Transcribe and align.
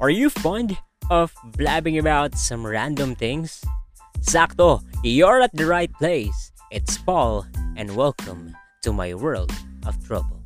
Are 0.00 0.10
you 0.10 0.28
fond 0.28 0.76
of 1.08 1.32
blabbing 1.56 1.98
about 1.98 2.34
some 2.34 2.66
random 2.66 3.14
things? 3.14 3.64
Sakto, 4.20 4.82
you're 5.04 5.40
at 5.40 5.54
the 5.54 5.66
right 5.66 5.92
place. 5.94 6.50
It's 6.72 6.98
Paul, 6.98 7.46
and 7.76 7.94
welcome 7.94 8.56
to 8.82 8.92
my 8.92 9.14
world 9.14 9.52
of 9.86 9.94
trouble. 10.04 10.42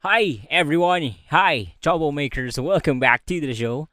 Hi, 0.00 0.48
everyone. 0.48 1.14
Hi, 1.28 1.74
troublemakers. 1.82 2.56
Welcome 2.56 2.98
back 2.98 3.26
to 3.26 3.38
the 3.38 3.52
show. 3.52 3.88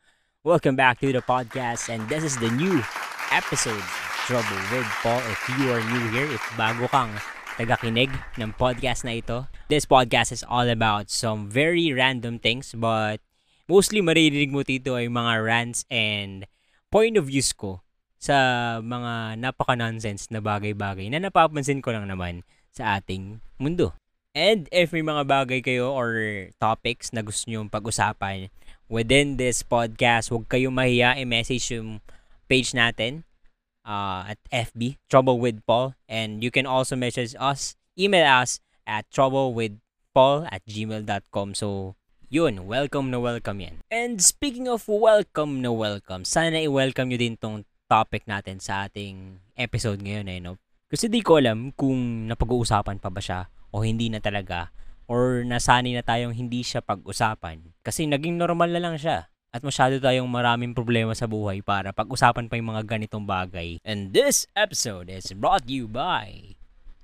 Welcome 0.46 0.78
back 0.78 1.02
to 1.02 1.12
the 1.12 1.22
podcast, 1.22 1.90
and 1.94 2.08
this 2.08 2.24
is 2.24 2.38
the 2.38 2.50
new 2.50 2.82
episode 3.30 3.84
Trouble 4.24 4.56
with 4.72 4.88
Paul. 5.04 5.20
If 5.28 5.50
you 5.60 5.70
are 5.70 5.84
new 5.84 6.10
here, 6.12 6.32
if 6.32 6.42
bago 6.56 6.88
kang 6.88 7.12
tagakinig 7.54 8.10
ng 8.42 8.50
podcast 8.58 9.06
na 9.06 9.14
ito. 9.14 9.46
This 9.70 9.86
podcast 9.86 10.34
is 10.34 10.42
all 10.42 10.66
about 10.66 11.14
some 11.14 11.46
very 11.54 11.94
random 11.94 12.42
things 12.42 12.74
but 12.74 13.22
mostly 13.70 14.02
maririnig 14.02 14.50
mo 14.50 14.66
dito 14.66 14.98
ay 14.98 15.06
mga 15.06 15.34
rants 15.46 15.86
and 15.94 16.50
point 16.90 17.14
of 17.14 17.30
views 17.30 17.54
ko 17.54 17.86
sa 18.18 18.80
mga 18.82 19.38
napaka-nonsense 19.38 20.34
na 20.34 20.42
bagay-bagay 20.42 21.12
na 21.14 21.22
napapansin 21.22 21.84
ko 21.84 21.94
lang 21.94 22.10
naman 22.10 22.42
sa 22.74 22.98
ating 22.98 23.38
mundo. 23.62 23.94
And 24.34 24.66
if 24.74 24.90
may 24.90 25.06
mga 25.06 25.30
bagay 25.30 25.60
kayo 25.62 25.94
or 25.94 26.10
topics 26.58 27.14
na 27.14 27.22
gusto 27.22 27.46
nyo 27.52 27.70
pag-usapan 27.70 28.50
within 28.90 29.38
this 29.38 29.62
podcast, 29.62 30.34
huwag 30.34 30.50
kayong 30.50 30.74
mahiya 30.74 31.22
i-message 31.22 31.78
yung 31.78 32.02
page 32.50 32.74
natin 32.74 33.22
uh, 33.86 34.34
at 34.34 34.40
FB, 34.52 34.98
Trouble 35.08 35.40
with 35.40 35.64
Paul. 35.68 35.96
And 36.08 36.44
you 36.44 36.52
can 36.52 36.66
also 36.66 36.96
message 36.96 37.36
us, 37.40 37.76
email 38.00 38.26
us 38.26 38.60
at 38.88 39.08
troublewithpaul 39.12 40.48
at 40.52 40.64
gmail.com. 40.66 41.56
So, 41.56 41.96
yun, 42.28 42.66
welcome 42.66 43.12
na 43.12 43.20
welcome 43.20 43.62
yan. 43.62 43.84
And 43.92 44.20
speaking 44.20 44.68
of 44.68 44.88
welcome 44.90 45.62
na 45.62 45.72
welcome, 45.72 46.26
sana 46.26 46.60
i-welcome 46.60 47.14
nyo 47.14 47.20
din 47.20 47.38
tong 47.38 47.68
topic 47.86 48.26
natin 48.26 48.58
sa 48.58 48.90
ating 48.90 49.38
episode 49.54 50.02
ngayon 50.02 50.28
eh, 50.32 50.40
no? 50.42 50.58
Kasi 50.90 51.10
di 51.10 51.22
ko 51.22 51.38
alam 51.42 51.74
kung 51.74 52.30
napag-uusapan 52.30 53.02
pa 53.02 53.10
ba 53.10 53.22
siya 53.22 53.50
o 53.74 53.82
hindi 53.82 54.10
na 54.10 54.22
talaga 54.22 54.70
or 55.10 55.42
nasanay 55.46 55.94
na 55.94 56.06
tayong 56.06 56.34
hindi 56.34 56.62
siya 56.62 56.82
pag-usapan. 56.86 57.74
Kasi 57.82 58.06
naging 58.06 58.38
normal 58.38 58.70
na 58.72 58.82
lang 58.82 58.96
siya 58.98 59.33
at 59.54 59.62
masyado 59.62 60.02
tayong 60.02 60.26
maraming 60.26 60.74
problema 60.74 61.14
sa 61.14 61.30
buhay 61.30 61.62
para 61.62 61.94
pag-usapan 61.94 62.50
pa 62.50 62.58
yung 62.58 62.74
mga 62.74 62.90
ganitong 62.90 63.22
bagay. 63.22 63.78
And 63.86 64.10
this 64.10 64.50
episode 64.58 65.14
is 65.14 65.30
brought 65.38 65.70
to 65.70 65.74
you 65.78 65.86
by 65.86 66.58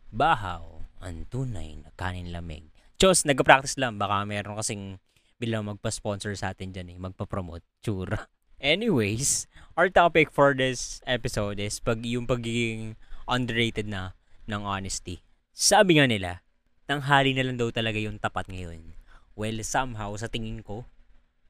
Bahaw, 0.09 0.89
ang 1.05 1.29
tunay 1.29 1.77
na 1.77 1.93
kanin 1.93 2.33
lamig. 2.33 2.65
Diyos, 2.97 3.21
nag-practice 3.21 3.77
lang. 3.77 4.01
Baka 4.01 4.25
meron 4.25 4.57
kasing 4.57 4.97
bilang 5.37 5.69
magpa-sponsor 5.69 6.33
sa 6.33 6.57
atin 6.57 6.73
dyan 6.73 6.89
eh, 6.89 6.97
magpa-promote. 6.97 7.61
Tsura. 7.85 8.25
Anyways, 8.59 9.45
our 9.77 9.93
topic 9.93 10.33
for 10.33 10.57
this 10.57 11.05
episode 11.05 11.61
is 11.61 11.77
pag 11.77 12.01
yung 12.01 12.25
pagiging 12.25 12.97
underrated 13.29 13.85
na 13.85 14.17
ng 14.49 14.65
honesty. 14.65 15.21
Sabi 15.53 16.01
nga 16.01 16.09
nila, 16.09 16.41
tanghali 16.89 17.37
na 17.37 17.45
lang 17.45 17.61
daw 17.61 17.69
talaga 17.69 18.01
yung 18.01 18.17
tapat 18.17 18.49
ngayon. 18.49 18.97
Well, 19.37 19.61
somehow, 19.61 20.17
sa 20.17 20.25
tingin 20.25 20.65
ko, 20.65 20.89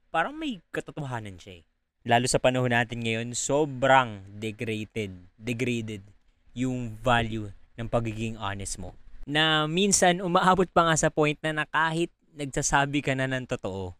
parang 0.09 0.33
may 0.33 0.61
katotohanan 0.73 1.37
siya 1.37 1.61
eh. 1.61 1.63
Lalo 2.05 2.25
sa 2.25 2.41
panahon 2.41 2.73
natin 2.73 3.05
ngayon, 3.05 3.37
sobrang 3.37 4.25
degraded, 4.41 5.29
degraded 5.37 6.01
yung 6.57 6.97
value 6.99 7.53
ng 7.77 7.87
pagiging 7.87 8.35
honest 8.39 8.81
mo. 8.81 8.97
Na 9.29 9.69
minsan 9.69 10.19
umaabot 10.19 10.65
pa 10.73 10.89
nga 10.89 10.95
sa 10.97 11.09
point 11.13 11.37
na, 11.45 11.63
na 11.63 11.65
kahit 11.69 12.09
nagsasabi 12.33 13.05
ka 13.05 13.13
na 13.13 13.29
ng 13.29 13.45
totoo, 13.45 13.93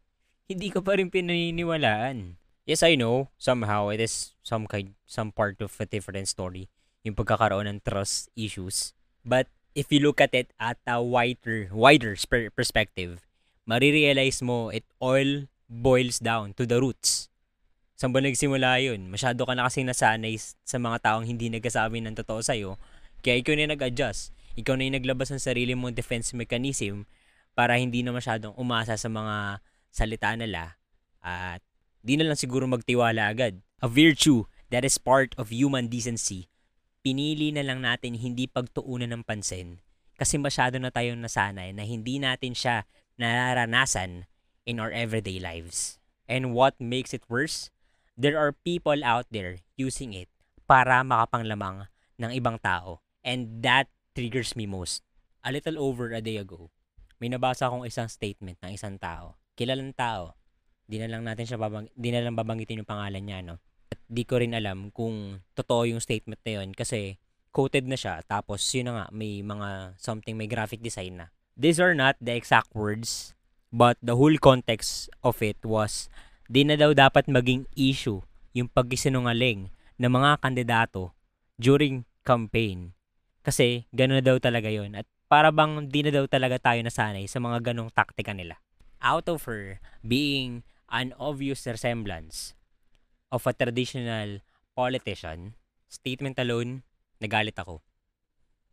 hindi 0.50 0.74
ka 0.74 0.82
pa 0.82 0.98
rin 0.98 1.14
pinaniniwalaan. 1.14 2.40
Yes, 2.66 2.82
I 2.82 2.98
know, 2.98 3.30
somehow 3.38 3.90
it 3.94 4.02
is 4.02 4.34
some 4.42 4.66
kind, 4.66 4.98
some 5.06 5.30
part 5.34 5.62
of 5.62 5.74
a 5.78 5.86
different 5.86 6.26
story, 6.30 6.70
yung 7.06 7.18
pagkakaroon 7.18 7.70
ng 7.70 7.80
trust 7.86 8.30
issues. 8.34 8.98
But 9.22 9.50
if 9.78 9.94
you 9.94 10.02
look 10.02 10.22
at 10.22 10.34
it 10.34 10.54
at 10.58 10.82
a 10.90 11.02
wider, 11.02 11.70
wider 11.70 12.18
perspective, 12.54 13.26
marirealize 13.70 14.42
mo 14.42 14.74
it 14.74 14.86
all 14.98 15.46
boils 15.70 16.18
down 16.18 16.58
to 16.58 16.66
the 16.66 16.82
roots. 16.82 17.30
Saan 17.94 18.10
ba 18.10 18.20
nagsimula 18.20 18.82
yun? 18.82 19.08
Masyado 19.14 19.46
ka 19.46 19.54
na 19.54 19.70
kasi 19.70 19.86
nasanay 19.86 20.36
sa 20.66 20.82
mga 20.82 20.98
taong 21.06 21.30
hindi 21.30 21.48
nagkasabi 21.54 22.02
ng 22.02 22.18
totoo 22.18 22.42
sa'yo. 22.42 22.82
Kaya 23.22 23.38
ikaw 23.38 23.54
na 23.54 23.76
nag-adjust. 23.76 24.34
Ikaw 24.58 24.74
na 24.76 24.90
yung 24.90 24.98
naglabas 24.98 25.30
ng 25.30 25.40
sarili 25.40 25.78
mong 25.78 25.94
defense 25.94 26.34
mechanism 26.34 27.06
para 27.54 27.76
hindi 27.76 28.02
na 28.02 28.16
masyadong 28.16 28.56
umasa 28.56 28.96
sa 28.96 29.12
mga 29.12 29.60
salita 29.92 30.32
nila 30.34 30.80
at 31.20 31.60
di 32.00 32.16
na 32.16 32.32
lang 32.32 32.40
siguro 32.40 32.64
magtiwala 32.72 33.28
agad. 33.28 33.60
A 33.84 33.88
virtue 33.92 34.48
that 34.72 34.88
is 34.88 34.96
part 34.96 35.36
of 35.36 35.52
human 35.52 35.92
decency. 35.92 36.48
Pinili 37.04 37.52
na 37.52 37.64
lang 37.64 37.84
natin 37.84 38.16
hindi 38.16 38.48
pagtuunan 38.48 39.12
ng 39.12 39.24
pansin 39.28 39.84
kasi 40.16 40.40
masyado 40.40 40.80
na 40.80 40.92
tayong 40.92 41.20
nasanay 41.20 41.76
na 41.76 41.84
hindi 41.84 42.20
natin 42.20 42.56
siya 42.56 42.88
nararanasan 43.20 44.28
in 44.70 44.78
our 44.78 44.94
everyday 44.94 45.42
lives. 45.42 45.98
And 46.30 46.54
what 46.54 46.78
makes 46.78 47.10
it 47.18 47.26
worse? 47.26 47.74
There 48.14 48.38
are 48.38 48.54
people 48.54 49.02
out 49.02 49.26
there 49.34 49.66
using 49.74 50.14
it 50.14 50.30
para 50.70 51.02
makapanglamang 51.02 51.90
ng 52.22 52.32
ibang 52.38 52.62
tao. 52.62 53.02
And 53.26 53.66
that 53.66 53.90
triggers 54.14 54.54
me 54.54 54.70
most. 54.70 55.02
A 55.42 55.50
little 55.50 55.82
over 55.82 56.14
a 56.14 56.22
day 56.22 56.38
ago, 56.38 56.70
may 57.18 57.34
nabasa 57.34 57.66
akong 57.66 57.90
isang 57.90 58.06
statement 58.06 58.62
ng 58.62 58.78
isang 58.78 59.02
tao. 59.02 59.42
Kilalang 59.58 59.98
tao. 59.98 60.38
Di 60.86 61.02
na 61.02 61.10
lang 61.10 61.26
natin 61.26 61.50
siya 61.50 61.58
babang, 61.58 61.90
di 61.98 62.14
na 62.14 62.22
lang 62.22 62.38
babanggitin 62.38 62.86
yung 62.86 62.90
pangalan 62.90 63.26
niya, 63.26 63.42
no? 63.42 63.58
At 63.90 63.98
di 64.06 64.22
ko 64.22 64.38
rin 64.38 64.54
alam 64.54 64.94
kung 64.94 65.42
totoo 65.58 65.90
yung 65.90 66.04
statement 66.04 66.38
na 66.46 66.62
yun 66.62 66.70
kasi 66.78 67.18
quoted 67.50 67.90
na 67.90 67.98
siya 67.98 68.22
tapos 68.30 68.62
yun 68.78 68.94
na 68.94 68.94
nga 68.94 69.06
may 69.10 69.42
mga 69.42 69.98
something 69.98 70.38
may 70.38 70.46
graphic 70.46 70.86
design 70.86 71.26
na. 71.26 71.28
These 71.58 71.82
are 71.82 71.98
not 71.98 72.22
the 72.22 72.38
exact 72.38 72.72
words 72.78 73.34
But 73.70 74.02
the 74.02 74.18
whole 74.18 74.38
context 74.42 75.14
of 75.22 75.38
it 75.46 75.62
was 75.62 76.10
di 76.50 76.66
na 76.66 76.74
daw 76.74 76.90
dapat 76.98 77.30
maging 77.30 77.70
issue 77.78 78.26
yung 78.58 78.70
pagkisinungaling 78.74 79.70
ng 80.02 80.12
mga 80.12 80.42
kandidato 80.42 81.14
during 81.62 82.02
campaign. 82.26 82.98
Kasi 83.46 83.86
gano'n 83.94 84.22
na 84.22 84.26
daw 84.26 84.42
talaga 84.42 84.74
yon 84.74 84.98
At 84.98 85.06
para 85.30 85.54
bang 85.54 85.86
di 85.86 86.02
na 86.02 86.10
daw 86.10 86.26
talaga 86.26 86.58
tayo 86.58 86.82
nasanay 86.82 87.30
sa 87.30 87.38
mga 87.38 87.72
ganong 87.72 87.94
taktika 87.94 88.34
nila. 88.34 88.58
Out 89.00 89.30
of 89.30 89.46
her 89.46 89.78
being 90.02 90.66
an 90.90 91.14
obvious 91.22 91.64
resemblance 91.70 92.58
of 93.30 93.46
a 93.46 93.54
traditional 93.54 94.42
politician, 94.74 95.54
statement 95.86 96.42
alone, 96.42 96.82
nagalit 97.22 97.56
ako. 97.62 97.86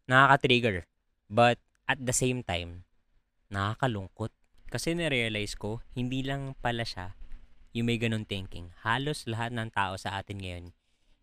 Nakaka-trigger. 0.09 0.89
But 1.28 1.61
at 1.84 2.01
the 2.01 2.17
same 2.17 2.41
time, 2.41 2.89
nakakalungkot. 3.53 4.33
Kasi 4.66 4.99
na-realize 4.99 5.54
ko, 5.54 5.81
hindi 5.94 6.27
lang 6.27 6.59
pala 6.59 6.82
siya 6.82 7.15
yung 7.77 7.93
may 7.93 8.00
ganun 8.00 8.25
thinking. 8.25 8.72
Halos 8.82 9.28
lahat 9.28 9.53
ng 9.53 9.69
tao 9.71 10.00
sa 10.00 10.16
atin 10.16 10.41
ngayon, 10.41 10.65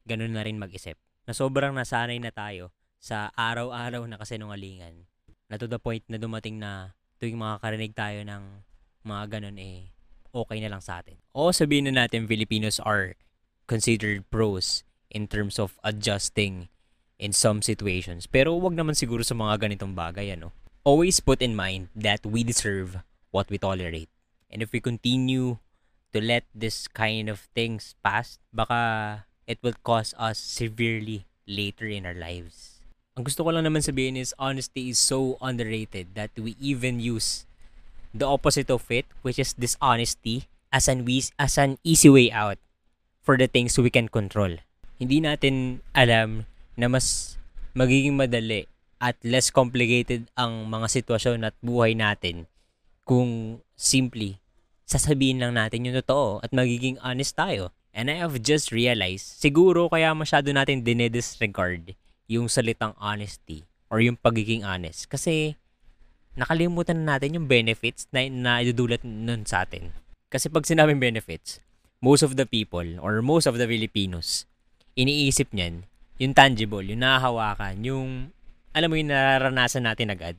ganun 0.06 0.38
na 0.38 0.46
rin 0.46 0.62
mag-isip. 0.62 0.96
Na 1.26 1.34
sobrang 1.34 1.74
nasanay 1.74 2.22
na 2.22 2.30
tayo 2.30 2.70
sa 3.02 3.34
araw-araw 3.36 4.06
na 4.06 4.22
kasinungalingan. 4.22 5.10
Na 5.50 5.58
to 5.58 5.66
the 5.66 5.82
point 5.82 6.06
na 6.08 6.22
dumating 6.22 6.62
na 6.62 6.96
tuwing 7.18 7.36
makakarinig 7.36 7.92
tayo 7.98 8.22
ng 8.22 8.64
mga 9.04 9.24
ganun 9.40 9.58
eh, 9.60 9.92
okay 10.32 10.60
na 10.64 10.72
lang 10.72 10.80
sa 10.80 11.04
atin. 11.04 11.20
O 11.36 11.52
sabihin 11.52 11.92
na 11.92 12.06
natin 12.06 12.30
Filipinos 12.30 12.80
are 12.80 13.20
considered 13.68 14.24
pros 14.32 14.88
in 15.12 15.28
terms 15.28 15.60
of 15.60 15.76
adjusting 15.84 16.72
in 17.20 17.32
some 17.32 17.60
situations. 17.60 18.28
Pero 18.28 18.56
wag 18.60 18.76
naman 18.76 18.96
siguro 18.96 19.22
sa 19.22 19.36
mga 19.36 19.68
ganitong 19.68 19.96
bagay, 19.96 20.34
ano. 20.34 20.52
Always 20.84 21.24
put 21.24 21.40
in 21.40 21.56
mind 21.56 21.88
that 21.96 22.28
we 22.28 22.44
deserve 22.44 23.00
what 23.34 23.50
we 23.50 23.58
tolerate. 23.58 24.08
And 24.54 24.62
if 24.62 24.70
we 24.72 24.80
continue 24.80 25.58
to 26.14 26.20
let 26.22 26.46
this 26.54 26.86
kind 26.86 27.28
of 27.28 27.50
things 27.58 27.98
pass, 28.06 28.38
baka 28.54 29.26
it 29.50 29.58
will 29.66 29.76
cause 29.82 30.14
us 30.22 30.38
severely 30.38 31.26
later 31.50 31.90
in 31.90 32.06
our 32.06 32.16
lives. 32.16 32.80
Ang 33.18 33.26
gusto 33.26 33.42
ko 33.42 33.50
lang 33.50 33.66
naman 33.66 33.82
sabihin 33.82 34.18
is 34.18 34.38
honesty 34.38 34.94
is 34.94 35.02
so 35.02 35.42
underrated 35.42 36.14
that 36.14 36.30
we 36.38 36.54
even 36.62 37.02
use 37.02 37.50
the 38.14 38.30
opposite 38.30 38.70
of 38.70 38.86
it, 38.94 39.10
which 39.26 39.42
is 39.42 39.58
dishonesty, 39.58 40.46
as 40.70 40.86
an, 40.90 41.06
as 41.38 41.58
an 41.58 41.78
easy 41.82 42.10
way 42.10 42.30
out 42.34 42.58
for 43.22 43.38
the 43.38 43.50
things 43.50 43.78
we 43.78 43.90
can 43.90 44.10
control. 44.10 44.58
Hindi 44.98 45.22
natin 45.22 45.82
alam 45.94 46.46
na 46.78 46.90
mas 46.90 47.38
magiging 47.74 48.18
madali 48.18 48.70
at 49.02 49.18
less 49.26 49.50
complicated 49.50 50.30
ang 50.38 50.70
mga 50.70 50.88
sitwasyon 50.90 51.50
at 51.50 51.56
buhay 51.62 51.98
natin 51.98 52.50
kung 53.04 53.60
simply 53.76 54.40
sasabihin 54.84 55.40
lang 55.40 55.56
natin 55.56 55.88
yung 55.88 55.98
totoo 56.04 56.44
at 56.44 56.52
magiging 56.52 57.00
honest 57.00 57.36
tayo. 57.36 57.72
And 57.94 58.10
I 58.10 58.18
have 58.20 58.42
just 58.42 58.74
realized, 58.74 59.38
siguro 59.38 59.86
kaya 59.86 60.18
masyado 60.18 60.50
natin 60.50 60.82
dinedisregard 60.82 61.94
yung 62.26 62.50
salitang 62.50 62.98
honesty 62.98 63.70
or 63.94 64.02
yung 64.02 64.18
pagiging 64.18 64.66
honest. 64.66 65.06
Kasi 65.06 65.54
nakalimutan 66.34 67.06
na 67.06 67.16
natin 67.16 67.38
yung 67.38 67.46
benefits 67.46 68.10
na, 68.10 68.26
na 68.26 68.66
idudulot 68.66 69.06
nun 69.06 69.46
sa 69.46 69.62
atin. 69.62 69.94
Kasi 70.34 70.50
pag 70.50 70.66
sinabing 70.66 70.98
benefits, 70.98 71.62
most 72.02 72.26
of 72.26 72.34
the 72.34 72.50
people 72.50 72.98
or 72.98 73.22
most 73.22 73.46
of 73.46 73.62
the 73.62 73.70
Filipinos, 73.70 74.50
iniisip 74.98 75.54
niyan, 75.54 75.86
yung 76.18 76.34
tangible, 76.34 76.82
yung 76.82 77.06
nahahawakan, 77.06 77.78
yung, 77.86 78.10
alam 78.74 78.90
mo 78.90 78.98
yung 78.98 79.14
nararanasan 79.14 79.86
natin 79.86 80.10
agad. 80.10 80.34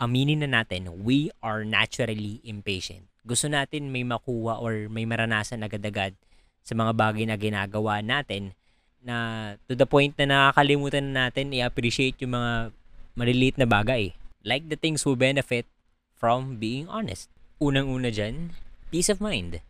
Aminin 0.00 0.40
na 0.40 0.48
natin, 0.48 1.04
we 1.04 1.28
are 1.44 1.60
naturally 1.60 2.40
impatient. 2.40 3.04
Gusto 3.20 3.52
natin 3.52 3.92
may 3.92 4.00
makuha 4.00 4.56
or 4.56 4.88
may 4.88 5.04
maranasan 5.04 5.60
agad-agad 5.60 6.16
sa 6.64 6.72
mga 6.72 6.96
bagay 6.96 7.28
na 7.28 7.36
ginagawa 7.36 8.00
natin 8.00 8.56
na 9.04 9.16
to 9.68 9.76
the 9.76 9.84
point 9.84 10.16
na 10.16 10.24
nakakalimutan 10.24 11.12
na 11.12 11.28
natin 11.28 11.52
i-appreciate 11.52 12.16
yung 12.24 12.32
mga 12.32 12.72
maliliit 13.12 13.60
na 13.60 13.68
bagay. 13.68 14.16
Like 14.40 14.72
the 14.72 14.80
things 14.80 15.04
who 15.04 15.20
benefit 15.20 15.68
from 16.16 16.56
being 16.56 16.88
honest. 16.88 17.28
Unang-una 17.60 18.08
dyan, 18.08 18.56
peace 18.88 19.12
of 19.12 19.20
mind. 19.20 19.60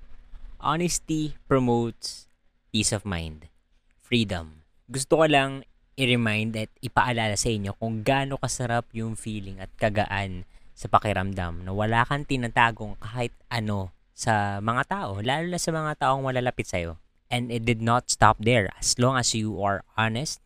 Honesty 0.63 1.35
promotes 1.51 2.31
peace 2.71 2.95
of 2.95 3.03
mind. 3.03 3.51
Freedom. 3.99 4.63
Gusto 4.87 5.23
ko 5.23 5.27
lang 5.27 5.67
i-remind 6.01 6.57
at 6.57 6.73
ipaalala 6.81 7.37
sa 7.37 7.53
inyo 7.53 7.77
kung 7.77 8.01
gaano 8.01 8.41
kasarap 8.41 8.89
yung 8.97 9.21
feeling 9.21 9.61
at 9.61 9.69
kagaan 9.77 10.49
sa 10.73 10.89
pakiramdam 10.89 11.69
na 11.69 11.77
wala 11.77 12.09
kang 12.09 12.25
tinatagong 12.25 12.97
kahit 12.97 13.37
ano 13.53 13.93
sa 14.17 14.65
mga 14.65 14.83
tao, 14.89 15.21
lalo 15.21 15.45
na 15.49 15.61
sa 15.61 15.73
mga 15.73 15.93
taong 16.01 16.25
malalapit 16.25 16.69
sa'yo. 16.69 16.97
And 17.29 17.53
it 17.53 17.69
did 17.69 17.85
not 17.85 18.09
stop 18.09 18.41
there. 18.41 18.73
As 18.81 18.97
long 18.97 19.21
as 19.21 19.37
you 19.37 19.61
are 19.61 19.85
honest, 19.95 20.41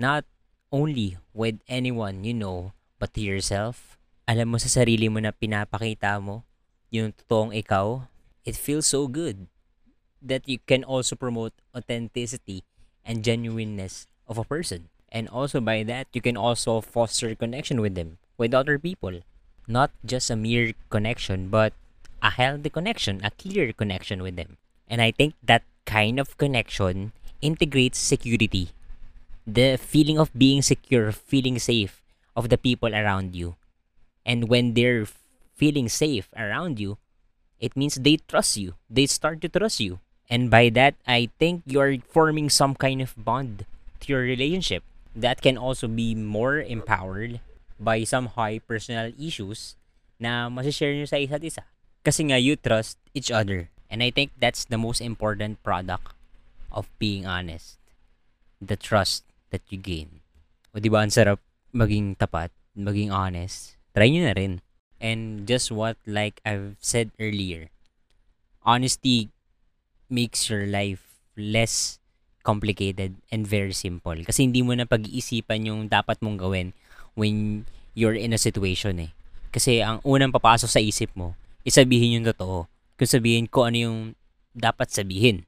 not 0.00 0.24
only 0.72 1.20
with 1.36 1.60
anyone 1.68 2.24
you 2.24 2.34
know, 2.34 2.72
but 2.98 3.12
to 3.14 3.22
yourself, 3.22 4.00
alam 4.26 4.50
mo 4.50 4.58
sa 4.58 4.68
sarili 4.68 5.06
mo 5.12 5.20
na 5.20 5.30
pinapakita 5.30 6.18
mo 6.18 6.42
yung 6.90 7.12
totoong 7.14 7.54
ikaw, 7.54 8.08
it 8.42 8.58
feels 8.58 8.88
so 8.88 9.06
good 9.06 9.46
that 10.18 10.48
you 10.48 10.58
can 10.64 10.82
also 10.82 11.14
promote 11.14 11.54
authenticity 11.76 12.66
and 13.06 13.22
genuineness 13.22 14.10
of 14.28 14.38
a 14.38 14.44
person. 14.44 14.88
And 15.10 15.28
also 15.28 15.60
by 15.60 15.82
that, 15.84 16.08
you 16.12 16.20
can 16.20 16.36
also 16.36 16.80
foster 16.80 17.34
connection 17.34 17.80
with 17.80 17.94
them, 17.94 18.18
with 18.36 18.54
other 18.54 18.78
people. 18.78 19.20
Not 19.66 19.90
just 20.04 20.30
a 20.30 20.36
mere 20.36 20.72
connection, 20.90 21.48
but 21.48 21.72
a 22.22 22.30
healthy 22.30 22.70
connection, 22.70 23.20
a 23.24 23.30
clear 23.30 23.72
connection 23.72 24.22
with 24.22 24.36
them. 24.36 24.56
And 24.88 25.00
I 25.00 25.10
think 25.10 25.34
that 25.42 25.62
kind 25.84 26.18
of 26.18 26.36
connection 26.38 27.12
integrates 27.40 27.98
security. 27.98 28.70
The 29.46 29.76
feeling 29.76 30.18
of 30.18 30.34
being 30.36 30.62
secure, 30.62 31.12
feeling 31.12 31.58
safe 31.58 32.02
of 32.36 32.48
the 32.48 32.58
people 32.58 32.94
around 32.94 33.34
you. 33.34 33.56
And 34.24 34.48
when 34.48 34.74
they're 34.74 35.06
feeling 35.54 35.88
safe 35.88 36.28
around 36.36 36.78
you, 36.78 36.98
it 37.60 37.76
means 37.76 37.94
they 37.94 38.18
trust 38.28 38.56
you. 38.56 38.74
They 38.90 39.06
start 39.06 39.40
to 39.42 39.48
trust 39.48 39.80
you. 39.80 40.00
And 40.28 40.50
by 40.50 40.68
that, 40.70 40.94
I 41.06 41.30
think 41.38 41.62
you're 41.64 41.98
forming 42.10 42.50
some 42.50 42.74
kind 42.74 43.00
of 43.00 43.14
bond 43.16 43.64
to 44.00 44.12
your 44.12 44.22
relationship 44.22 44.82
that 45.16 45.40
can 45.40 45.56
also 45.56 45.88
be 45.88 46.14
more 46.14 46.60
empowered 46.60 47.40
by 47.80 48.04
some 48.04 48.36
high 48.36 48.60
personal 48.60 49.12
issues 49.16 49.76
na 50.20 50.48
masishare 50.48 50.96
nyo 50.96 51.08
sa 51.08 51.20
isa't 51.20 51.44
isa. 51.44 51.64
Kasi 52.04 52.28
nga, 52.28 52.38
you 52.38 52.56
trust 52.56 53.00
each 53.12 53.32
other. 53.32 53.68
And 53.90 54.02
I 54.02 54.10
think 54.10 54.32
that's 54.38 54.66
the 54.66 54.78
most 54.78 55.00
important 55.00 55.62
product 55.62 56.14
of 56.72 56.86
being 56.98 57.26
honest. 57.26 57.78
The 58.60 58.76
trust 58.76 59.24
that 59.50 59.62
you 59.68 59.78
gain. 59.78 60.20
O 60.74 60.80
di 60.80 60.88
ba 60.92 61.04
ang 61.04 61.12
sarap 61.12 61.40
maging 61.72 62.16
tapat, 62.20 62.52
maging 62.76 63.12
honest. 63.12 63.76
Try 63.96 64.12
nyo 64.12 64.28
na 64.28 64.34
rin. 64.36 64.60
And 64.96 65.44
just 65.44 65.68
what 65.72 66.00
like 66.08 66.40
I've 66.44 66.80
said 66.80 67.12
earlier, 67.20 67.68
honesty 68.64 69.28
makes 70.08 70.48
your 70.48 70.64
life 70.64 71.20
less 71.36 72.00
complicated 72.46 73.18
and 73.34 73.42
very 73.42 73.74
simple. 73.74 74.14
Kasi 74.22 74.46
hindi 74.46 74.62
mo 74.62 74.70
na 74.78 74.86
pag-iisipan 74.86 75.66
yung 75.66 75.90
dapat 75.90 76.22
mong 76.22 76.38
gawin 76.38 76.70
when 77.18 77.66
you're 77.98 78.14
in 78.14 78.30
a 78.30 78.38
situation 78.38 79.02
eh. 79.02 79.10
Kasi 79.50 79.82
ang 79.82 79.98
unang 80.06 80.30
papasok 80.30 80.70
sa 80.70 80.78
isip 80.78 81.10
mo, 81.18 81.34
isabihin 81.66 82.22
yung 82.22 82.26
totoo. 82.30 82.70
Kung 82.94 83.10
sabihin 83.10 83.50
ko 83.50 83.66
ano 83.66 83.78
yung 83.82 83.98
dapat 84.54 84.94
sabihin. 84.94 85.42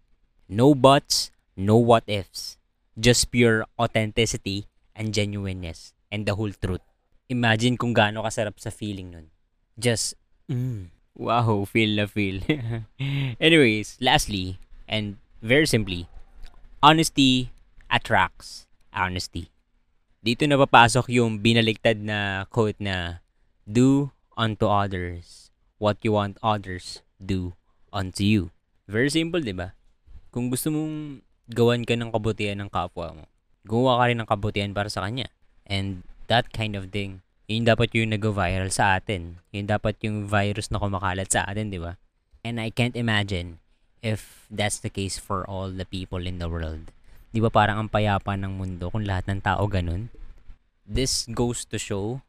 No 0.51 0.75
buts, 0.75 1.31
no 1.55 1.79
what 1.79 2.03
ifs. 2.11 2.59
Just 2.99 3.31
pure 3.31 3.63
authenticity 3.79 4.67
and 4.99 5.15
genuineness 5.15 5.95
and 6.11 6.27
the 6.27 6.35
whole 6.35 6.51
truth. 6.51 6.83
Imagine 7.31 7.79
kung 7.79 7.95
gaano 7.95 8.27
kasarap 8.27 8.59
sa 8.59 8.73
feeling 8.75 9.15
nun. 9.15 9.27
Just, 9.79 10.19
mm, 10.51 10.91
wow, 11.15 11.63
feel 11.69 11.95
na 11.95 12.09
feel. 12.09 12.43
Anyways, 13.45 14.01
lastly, 14.01 14.59
and 14.89 15.21
very 15.45 15.69
simply, 15.69 16.09
honesty 16.79 17.51
attracts 17.91 18.71
honesty. 18.95 19.51
Dito 20.23 20.47
na 20.47 20.55
papasok 20.55 21.11
yung 21.11 21.43
binaliktad 21.43 21.99
na 21.99 22.47
quote 22.51 22.79
na, 22.79 23.23
do 23.67 24.15
unto 24.39 24.71
others 24.71 25.51
what 25.83 25.99
you 26.07 26.15
want 26.15 26.39
others 26.43 27.03
do 27.19 27.59
unto 27.91 28.23
you. 28.23 28.55
Very 28.87 29.11
simple, 29.11 29.43
di 29.43 29.55
ba? 29.55 29.75
Kung 30.31 30.51
gusto 30.51 30.71
mong 30.71 31.23
gawan 31.51 31.83
ka 31.83 31.99
ng 31.99 32.15
kabutihan 32.15 32.63
ng 32.63 32.71
kapwa 32.71 33.11
mo, 33.11 33.25
gumawa 33.67 33.99
ka 33.99 34.05
rin 34.11 34.19
ng 34.23 34.31
kabutihan 34.31 34.73
para 34.75 34.91
sa 34.91 35.03
kanya. 35.03 35.27
And 35.67 36.07
that 36.31 36.55
kind 36.55 36.79
of 36.79 36.95
thing, 36.95 37.27
yun 37.51 37.67
dapat 37.67 37.91
yung 37.95 38.15
nag-viral 38.15 38.71
sa 38.71 38.99
atin. 38.99 39.43
Yun 39.51 39.67
dapat 39.67 39.99
yung 40.07 40.31
virus 40.31 40.71
na 40.71 40.79
kumakalat 40.79 41.31
sa 41.31 41.43
atin, 41.43 41.75
di 41.75 41.83
ba? 41.83 41.99
And 42.47 42.63
I 42.63 42.71
can't 42.71 42.95
imagine 42.95 43.59
if 44.03 44.47
that's 44.51 44.79
the 44.79 44.91
case 44.91 45.19
for 45.19 45.43
all 45.49 45.71
the 45.71 45.87
people 45.87 46.27
in 46.27 46.39
the 46.39 46.49
world. 46.49 46.91
Di 47.35 47.43
ba 47.43 47.53
parang 47.53 47.83
ang 47.83 47.91
payapa 47.93 48.39
ng 48.39 48.57
mundo 48.57 48.89
kung 48.89 49.05
lahat 49.05 49.29
ng 49.29 49.41
tao 49.45 49.65
ganun? 49.69 50.09
This 50.89 51.29
goes 51.29 51.69
to 51.69 51.77
show 51.77 52.25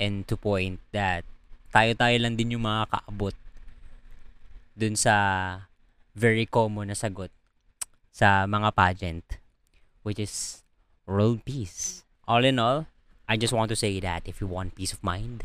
and 0.00 0.24
to 0.26 0.34
point 0.40 0.80
that 0.96 1.22
tayo-tayo 1.74 2.16
lang 2.16 2.38
din 2.38 2.56
yung 2.56 2.64
makakaabot 2.64 3.36
dun 4.74 4.96
sa 4.96 5.14
very 6.14 6.46
common 6.46 6.90
na 6.90 6.96
sagot 6.96 7.30
sa 8.14 8.46
mga 8.46 8.70
pageant 8.74 9.26
which 10.06 10.20
is 10.20 10.62
world 11.06 11.44
peace. 11.44 12.04
All 12.28 12.44
in 12.44 12.58
all, 12.58 12.86
I 13.28 13.36
just 13.36 13.52
want 13.52 13.68
to 13.72 13.76
say 13.76 13.98
that 14.00 14.28
if 14.28 14.40
you 14.40 14.46
want 14.46 14.76
peace 14.76 14.92
of 14.92 15.02
mind, 15.02 15.44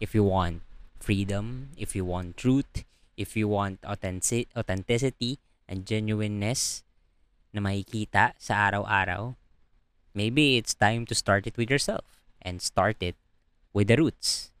if 0.00 0.14
you 0.14 0.24
want 0.24 0.64
freedom, 0.98 1.70
if 1.76 1.94
you 1.94 2.04
want 2.04 2.36
truth, 2.36 2.87
if 3.18 3.34
you 3.34 3.50
want 3.50 3.82
authentic- 3.82 4.48
authenticity 4.54 5.42
and 5.66 5.82
genuineness 5.82 6.86
na 7.50 7.58
makikita 7.58 8.38
sa 8.38 8.70
araw-araw, 8.70 9.34
maybe 10.14 10.54
it's 10.54 10.78
time 10.78 11.02
to 11.02 11.18
start 11.18 11.50
it 11.50 11.58
with 11.58 11.66
yourself 11.66 12.06
and 12.38 12.62
start 12.62 13.02
it 13.02 13.18
with 13.74 13.90
the 13.90 13.98
roots. 13.98 14.54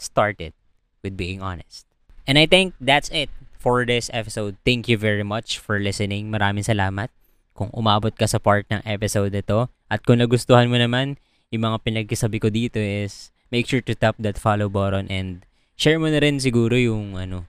Start 0.00 0.40
it 0.40 0.56
with 1.04 1.14
being 1.14 1.44
honest. 1.44 1.84
And 2.24 2.40
I 2.40 2.48
think 2.48 2.72
that's 2.80 3.12
it 3.12 3.28
for 3.60 3.84
this 3.84 4.08
episode. 4.16 4.56
Thank 4.64 4.88
you 4.88 4.96
very 4.96 5.22
much 5.22 5.60
for 5.60 5.76
listening. 5.76 6.32
Maraming 6.32 6.64
salamat 6.64 7.12
kung 7.52 7.68
umabot 7.74 8.14
ka 8.14 8.24
sa 8.24 8.38
part 8.38 8.64
ng 8.70 8.80
episode 8.86 9.34
ito. 9.34 9.68
At 9.90 10.06
kung 10.06 10.22
nagustuhan 10.22 10.70
mo 10.70 10.78
naman, 10.78 11.18
yung 11.50 11.66
mga 11.66 11.82
pinagkasabi 11.82 12.38
ko 12.38 12.48
dito 12.52 12.78
is 12.78 13.34
make 13.50 13.66
sure 13.66 13.82
to 13.82 13.96
tap 13.96 14.14
that 14.20 14.38
follow 14.38 14.68
button 14.68 15.08
and 15.08 15.42
share 15.74 15.98
mo 15.98 16.06
na 16.12 16.20
rin 16.22 16.38
siguro 16.38 16.76
yung 16.76 17.18
ano, 17.18 17.48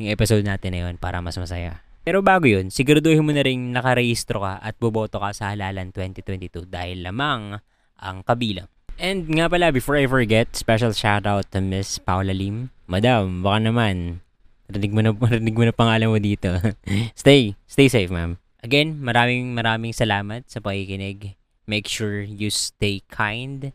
yung 0.00 0.10
episode 0.10 0.42
natin 0.42 0.72
na 0.72 0.88
yun 0.88 0.96
para 0.96 1.20
mas 1.20 1.36
masaya. 1.36 1.84
Pero 2.00 2.24
bago 2.24 2.48
yun, 2.48 2.72
siguraduhin 2.72 3.20
mo 3.20 3.32
na 3.36 3.44
rin 3.44 3.76
nakarehistro 3.76 4.40
ka 4.40 4.56
at 4.56 4.74
boboto 4.80 5.20
ka 5.20 5.36
sa 5.36 5.52
halalan 5.52 5.92
2022 5.92 6.64
dahil 6.64 7.04
lamang 7.04 7.60
ang 8.00 8.16
kabilang. 8.24 8.66
And 8.96 9.28
nga 9.28 9.48
pala, 9.48 9.72
before 9.72 10.00
I 10.00 10.08
forget, 10.08 10.56
special 10.56 10.92
shout 10.96 11.28
out 11.28 11.48
to 11.52 11.60
Miss 11.60 12.00
Paula 12.00 12.32
Lim. 12.32 12.72
Madam, 12.88 13.44
baka 13.44 13.68
naman, 13.68 14.24
rinig 14.68 14.92
mo 14.92 15.00
na, 15.04 15.12
rinig 15.36 15.56
mo 15.56 15.64
na 15.68 15.76
pangalan 15.76 16.12
mo 16.12 16.18
dito. 16.20 16.52
stay, 17.20 17.56
stay 17.68 17.88
safe, 17.88 18.12
ma'am. 18.12 18.40
Again, 18.60 19.00
maraming 19.00 19.56
maraming 19.56 19.96
salamat 19.96 20.48
sa 20.48 20.60
pakikinig. 20.60 21.36
Make 21.64 21.88
sure 21.88 22.20
you 22.20 22.52
stay 22.52 23.00
kind, 23.08 23.72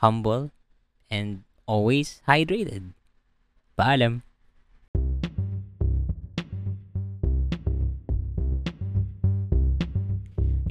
humble, 0.00 0.52
and 1.12 1.44
always 1.68 2.24
hydrated. 2.24 2.96
Paalam. 3.76 4.24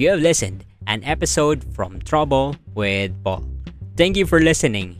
You 0.01 0.17
have 0.17 0.25
listened 0.25 0.65
an 0.89 1.05
episode 1.05 1.61
from 1.77 2.01
Trouble 2.01 2.57
with 2.73 3.13
Paul. 3.21 3.45
Thank 3.93 4.17
you 4.17 4.25
for 4.25 4.41
listening. 4.41 4.97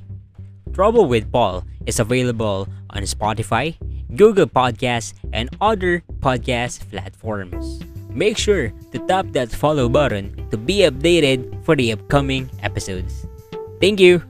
Trouble 0.78 1.10
with 1.10 1.26
Paul 1.34 1.66
is 1.90 1.98
available 1.98 2.70
on 2.92 3.10
Spotify, 3.10 3.82
Google 4.14 4.46
Podcasts, 4.46 5.18
and 5.34 5.50
other 5.58 6.06
podcast 6.22 6.86
platforms. 6.94 7.82
Make 8.14 8.38
sure 8.38 8.70
to 8.94 9.02
tap 9.10 9.34
that 9.34 9.50
follow 9.50 9.90
button 9.90 10.38
to 10.54 10.58
be 10.62 10.86
updated 10.86 11.50
for 11.66 11.76
the 11.76 11.98
upcoming 11.98 12.54
episodes. 12.62 13.26
Thank 13.82 13.98
you. 13.98 14.22